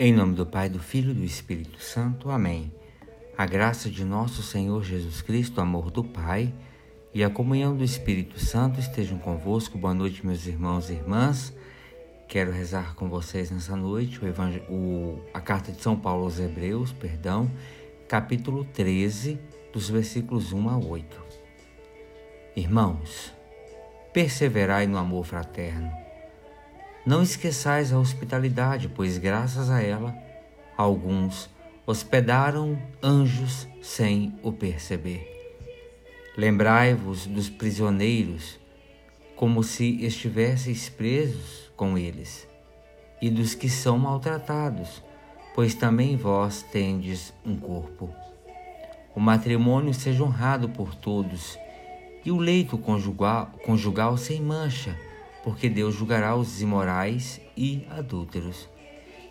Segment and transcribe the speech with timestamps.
[0.00, 2.30] Em nome do Pai, do Filho e do Espírito Santo.
[2.30, 2.72] Amém.
[3.36, 6.54] A graça de nosso Senhor Jesus Cristo, o amor do Pai
[7.12, 9.76] e a comunhão do Espírito Santo estejam convosco.
[9.76, 11.52] Boa noite, meus irmãos e irmãs.
[12.28, 16.92] Quero rezar com vocês nessa noite o o, a carta de São Paulo aos Hebreus,
[16.92, 17.50] perdão,
[18.06, 19.36] capítulo 13,
[19.72, 21.24] dos versículos 1 a 8.
[22.54, 23.34] Irmãos,
[24.12, 25.90] perseverai no amor fraterno
[27.08, 30.14] não esqueçais a hospitalidade, pois graças a ela,
[30.76, 31.48] alguns
[31.86, 35.26] hospedaram anjos sem o perceber.
[36.36, 38.60] Lembrai-vos dos prisioneiros,
[39.34, 42.46] como se estivesseis presos com eles,
[43.22, 45.02] e dos que são maltratados,
[45.54, 48.12] pois também vós tendes um corpo.
[49.14, 51.58] O matrimônio seja honrado por todos,
[52.22, 55.07] e o leito conjugal, conjugal sem mancha
[55.42, 58.68] porque Deus julgará os imorais e adúlteros.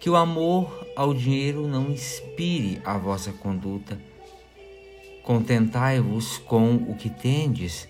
[0.00, 3.98] Que o amor ao dinheiro não inspire a vossa conduta.
[5.22, 7.88] Contentai-vos com o que tendes,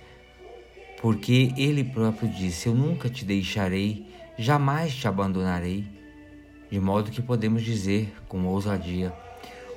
[1.00, 4.06] porque Ele próprio disse: Eu nunca te deixarei,
[4.38, 5.84] jamais te abandonarei.
[6.70, 9.12] De modo que podemos dizer com ousadia: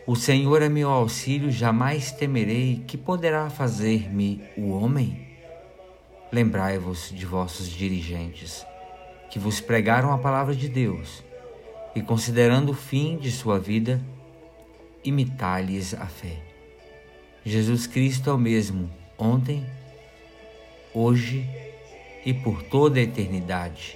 [0.05, 2.83] O Senhor é meu auxílio, jamais temerei.
[2.85, 5.24] Que poderá fazer-me o homem?
[6.35, 8.65] Lembrai-vos de vossos dirigentes,
[9.31, 11.23] que vos pregaram a palavra de Deus,
[11.95, 14.01] e considerando o fim de sua vida,
[15.01, 16.35] imitai-lhes a fé.
[17.45, 19.65] Jesus Cristo é o mesmo ontem,
[20.93, 21.49] hoje
[22.25, 23.95] e por toda a eternidade.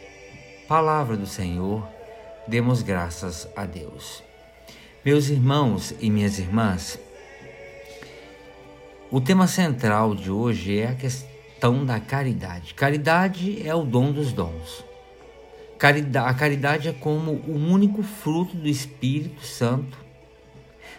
[0.66, 1.86] Palavra do Senhor,
[2.48, 4.24] demos graças a Deus.
[5.04, 6.98] Meus irmãos e minhas irmãs,
[9.12, 12.74] o tema central de hoje é a questão questão da caridade.
[12.74, 14.86] Caridade é o dom dos dons.
[15.78, 19.98] a caridade é como o único fruto do Espírito Santo.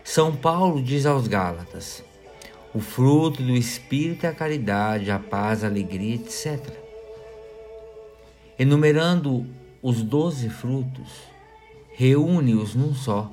[0.04, 2.04] São Paulo diz aos Gálatas:
[2.74, 6.60] o fruto do Espírito é a caridade, a paz, a alegria, etc.
[8.58, 9.46] Enumerando
[9.82, 11.22] os doze frutos,
[11.94, 13.32] reúne-os num só.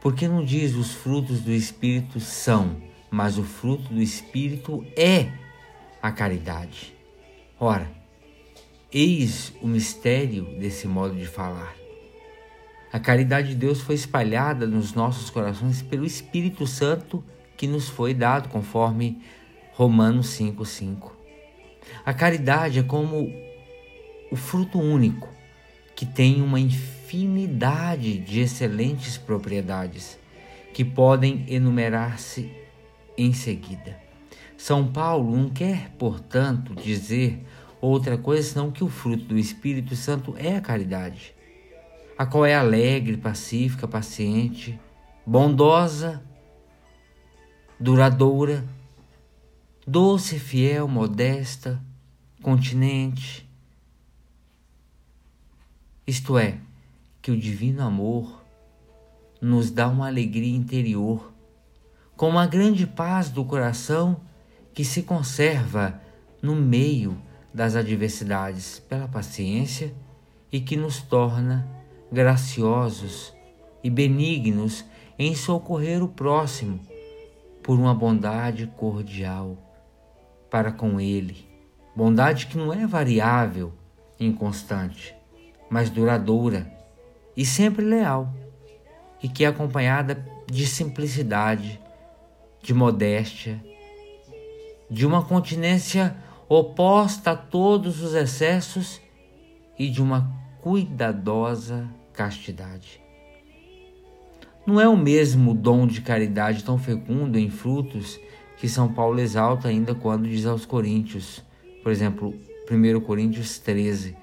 [0.00, 2.76] Porque não diz os frutos do Espírito são,
[3.10, 5.30] mas o fruto do Espírito é
[6.02, 6.94] a caridade.
[7.58, 7.90] Ora,
[8.92, 11.74] eis o mistério desse modo de falar.
[12.92, 17.24] A caridade de Deus foi espalhada nos nossos corações pelo Espírito Santo
[17.56, 19.22] que nos foi dado, conforme
[19.72, 21.10] Romanos 5,5.
[22.04, 23.32] A caridade é como
[24.30, 25.28] o fruto único
[25.96, 30.18] que tem uma infinidade de excelentes propriedades
[30.72, 32.50] que podem enumerar-se
[33.16, 33.98] em seguida.
[34.56, 37.44] São Paulo não quer, portanto, dizer
[37.80, 41.34] outra coisa senão que o fruto do Espírito Santo é a caridade,
[42.16, 44.78] a qual é alegre, pacífica, paciente,
[45.26, 46.22] bondosa,
[47.78, 48.64] duradoura,
[49.86, 51.78] doce, fiel, modesta,
[52.40, 53.46] continente.
[56.06, 56.58] Isto é,
[57.20, 58.42] que o divino amor
[59.40, 61.33] nos dá uma alegria interior
[62.16, 64.20] com uma grande paz do coração
[64.72, 66.00] que se conserva
[66.40, 67.16] no meio
[67.52, 69.94] das adversidades pela paciência
[70.50, 71.66] e que nos torna
[72.10, 73.34] graciosos
[73.82, 74.84] e benignos
[75.18, 76.80] em socorrer o próximo
[77.62, 79.56] por uma bondade cordial
[80.50, 81.48] para com ele.
[81.96, 83.72] Bondade que não é variável,
[84.18, 85.14] inconstante,
[85.70, 86.70] mas duradoura
[87.36, 88.32] e sempre leal,
[89.22, 91.80] e que é acompanhada de simplicidade,
[92.64, 93.62] de modéstia,
[94.90, 96.16] de uma continência
[96.48, 99.02] oposta a todos os excessos
[99.78, 103.02] e de uma cuidadosa castidade.
[104.66, 108.18] Não é o mesmo dom de caridade tão fecundo em frutos
[108.56, 111.44] que São Paulo exalta ainda quando diz aos Coríntios,
[111.82, 112.34] por exemplo,
[112.70, 114.16] 1 Coríntios 13: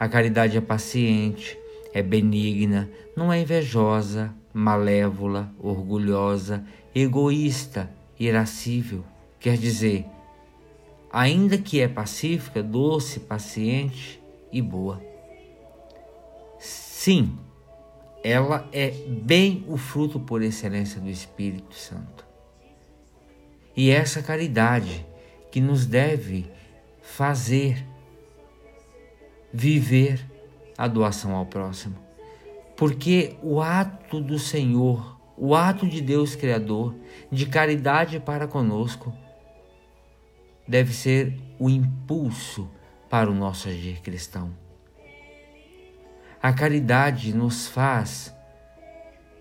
[0.00, 1.56] a caridade é paciente,
[1.94, 6.64] é benigna, não é invejosa, malévola, orgulhosa,
[6.96, 9.04] egoísta, irascível.
[9.38, 10.06] Quer dizer,
[11.12, 14.18] ainda que é pacífica, doce, paciente
[14.50, 15.02] e boa.
[16.58, 17.38] Sim,
[18.24, 22.24] ela é bem o fruto por excelência do Espírito Santo.
[23.76, 25.06] E essa caridade
[25.52, 26.50] que nos deve
[27.02, 27.86] fazer
[29.52, 30.24] viver
[30.78, 31.96] a doação ao próximo.
[32.74, 36.94] Porque o ato do Senhor o ato de Deus Criador
[37.30, 39.12] de caridade para conosco
[40.66, 42.68] deve ser o impulso
[43.08, 44.50] para o nosso agir cristão.
[46.42, 48.34] A caridade nos faz,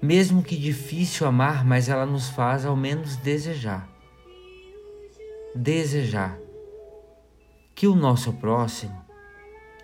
[0.01, 3.89] mesmo que difícil amar, mas ela nos faz ao menos desejar.
[5.56, 6.38] Desejar
[7.74, 9.03] que o nosso próximo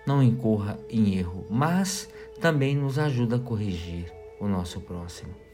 [0.06, 2.08] não incorra em erro, mas
[2.40, 5.51] também nos ajuda a corrigir o nosso próximo.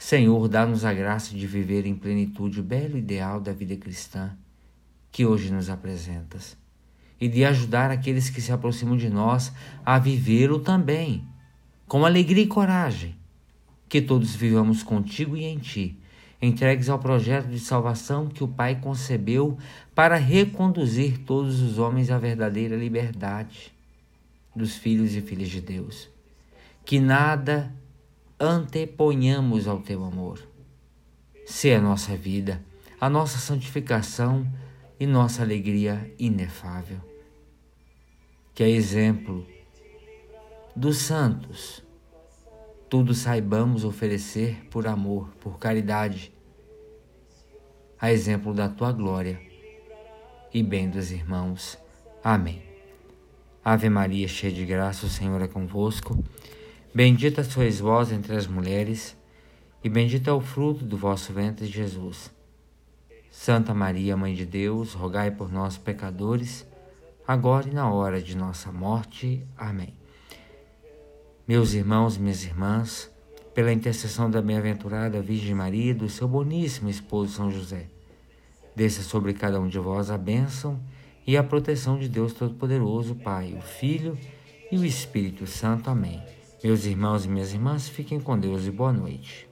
[0.00, 4.34] Senhor, dá-nos a graça de viver em plenitude o belo ideal da vida cristã
[5.12, 6.56] que hoje nos apresentas
[7.20, 9.52] e de ajudar aqueles que se aproximam de nós
[9.84, 11.22] a vivê-lo também,
[11.86, 13.14] com alegria e coragem.
[13.90, 15.98] Que todos vivamos contigo e em ti,
[16.40, 19.58] entregues ao projeto de salvação que o Pai concebeu
[19.94, 23.70] para reconduzir todos os homens à verdadeira liberdade
[24.56, 26.08] dos filhos e filhas de Deus.
[26.86, 27.70] Que nada
[28.40, 30.40] anteponhamos ao teu amor.
[31.44, 32.64] Se a nossa vida,
[32.98, 34.50] a nossa santificação
[34.98, 36.98] e nossa alegria inefável.
[38.54, 39.46] Que é exemplo
[40.74, 41.84] dos santos,
[42.88, 46.32] tudo saibamos oferecer por amor, por caridade,
[48.00, 49.38] a exemplo da tua glória
[50.52, 51.78] e bem dos irmãos.
[52.24, 52.62] Amém.
[53.62, 56.24] Ave Maria, cheia de graça, o Senhor é convosco.
[56.92, 59.16] Bendita sois vós entre as mulheres,
[59.82, 62.32] e bendito é o fruto do vosso ventre, Jesus.
[63.30, 66.66] Santa Maria, Mãe de Deus, rogai por nós, pecadores,
[67.26, 69.46] agora e na hora de nossa morte.
[69.56, 69.94] Amém.
[71.46, 73.08] Meus irmãos minhas irmãs,
[73.54, 77.86] pela intercessão da bem-aventurada Virgem Maria e do seu boníssimo esposo São José,
[78.74, 80.80] desça sobre cada um de vós a bênção
[81.24, 84.18] e a proteção de Deus Todo-Poderoso, Pai, o Filho
[84.72, 85.88] e o Espírito Santo.
[85.88, 86.20] Amém.
[86.62, 89.49] Meus irmãos e minhas irmãs, fiquem com Deus e boa noite.